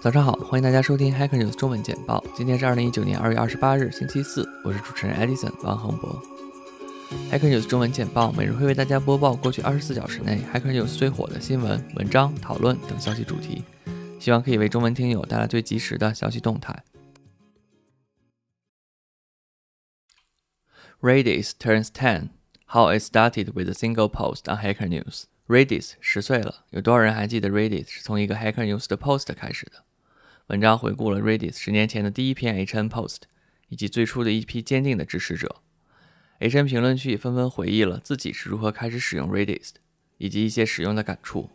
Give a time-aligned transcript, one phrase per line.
[0.00, 2.24] 早上好，欢迎大家收听 Hacker News 中文简报。
[2.32, 6.22] 今天是二零一九年二月二十八日，星期四，我是主持人 Edison 王恒博。
[7.32, 13.64] Hacker News 中文简报每日会为大家播报过去二十四小时内 Hacker News 最火的新闻、文章、讨论等消息主题，
[14.20, 16.84] 希望可以为中文听友带来最及时的消息动态。
[21.00, 22.28] Redis turns ten.
[22.66, 25.24] How it started with a single post on Hacker News.
[25.48, 29.87] Redis 十岁了，有多少人还记得 Redis 是从一个 Hacker News 的 post 开始的？
[30.48, 33.18] 文章回顾了 Redis 十年前的第一篇 HN post，
[33.68, 35.56] 以及最初的一批坚定的支持者。
[36.40, 39.72] HN 评论区纷纷回忆了自己是如何开始使用 Redis，
[40.16, 41.50] 以及一些使用的感触。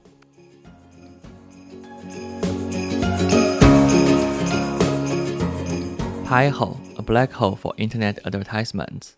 [6.27, 9.13] Pi-hole, a black hole for internet advertisements.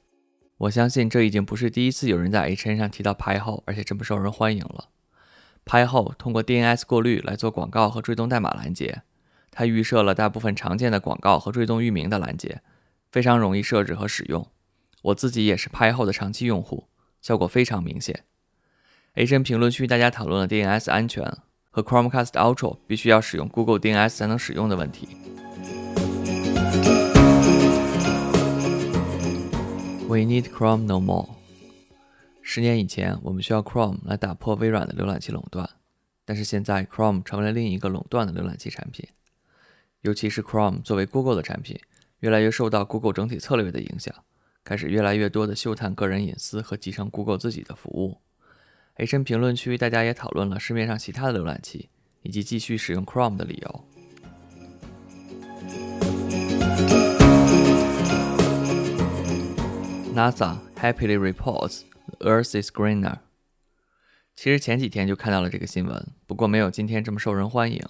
[0.55, 4.88] 我相信这已经不是第一次有人在 HN 上提到 Pi-hole，而且这么受人欢迎了。
[5.66, 9.02] Pi-hole 通过 DNS 过滤来做广告和追踪代码拦截。
[9.58, 12.62] 它预设了大部分常见的广告和追踪域名的拦截，
[13.10, 14.46] 非常容易设置和使用。
[15.04, 16.90] 我自己也是拍后的长期用户，
[17.22, 18.26] 效果非常明显。
[19.16, 21.38] HN 评论区大家讨论了 DNS 安全
[21.72, 25.08] 和 Chromecast Ultra 必须要使用 Google DNS 才能使用的问题。
[30.10, 31.30] We need Chrome no more。
[32.42, 35.70] 十年以前，我们需要 Chrome 来打破微软的浏览器垄断，
[36.26, 39.08] 但是现在 Chrome 成为了另一个垄断的浏览器产品。
[40.06, 41.80] 尤其是 Chrome 作为 Google 的产品，
[42.20, 44.14] 越来越受到 Google 整体策略的影响，
[44.64, 48.20] 开始越来越多的嗅探个人隐私和集成 Google 自己的服务。
[48.98, 51.90] HN 评论区大家也讨论了市面上其他的浏览器
[52.22, 53.86] 以及继续使用 Chrome 的理由。
[60.14, 61.82] NASA happily reports
[62.20, 63.18] the Earth is greener。
[64.36, 67.82] 其实前几天就看到了这个新闻，不过没有今天这么受人欢迎。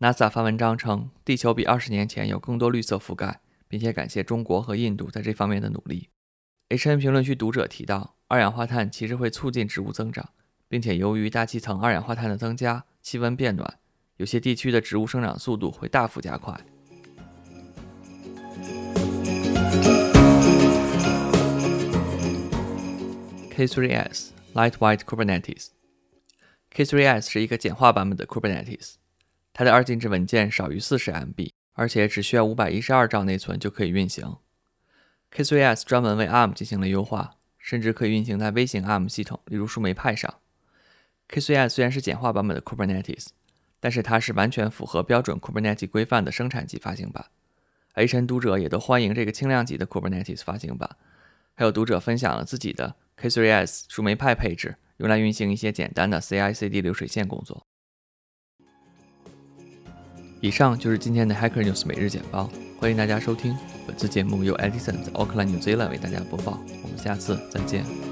[0.00, 6.08] NASA 发文章称，地球比二十年前有更多绿色覆盖，并且感谢中国和印度在这方面的努力。
[6.70, 10.30] HN 评论区读者提到，二氧化碳其实会促进植物增长，
[10.68, 13.78] 并且由于大气层二氧化碳的增加，气温变暖，
[14.16, 16.58] 有些地区的植物生长速度会大幅加快。
[23.54, 25.66] K3s Lightweight Kubernetes
[26.74, 28.99] K3s 是一个简化版本的 Kubernetes。
[29.52, 34.36] 它的二进制文件少于四十 MB，而且只需要五百一十二兆内存就可以运行。
[35.32, 40.34] K3s 专门为 ARM 进行了优化，甚至可以运行在微型 ARM 系统，例如树莓派上。
[41.28, 43.28] K3s 虽然是简化版本的 Kubernetes，
[43.78, 47.26] 但是它是完全符合标准 Kubernetes 规范的生产级发行版。
[47.94, 50.96] HN 读者也都欢迎这个轻量级的 Kubernetes 发行版。
[51.54, 57.66] 还有读者分享了自己的 K3s 树莓派配置，用来运行一些简单的 CI/CD 流水线工作。
[60.40, 63.54] 以上就是今天的 Hacker News 每日简报，欢迎大家收听。
[63.86, 66.58] 本次节目由 Edison 在 Auckland, New Zealand 为大家播报。
[66.82, 68.09] 我们下次再见。